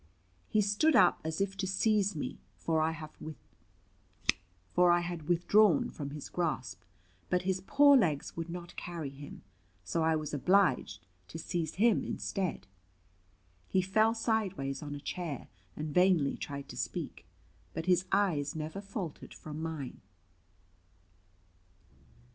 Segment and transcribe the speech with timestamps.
[0.49, 3.21] He stood up as if to seize me, for I had
[5.27, 6.81] withdrawn from his grasp,
[7.29, 9.43] but his poor legs would not carry him;
[9.83, 12.65] so I was obliged to seize him instead.
[13.67, 17.27] He fell sideways on a chair, and vainly tried to speak;
[17.75, 20.01] but his eyes never faltered from mine.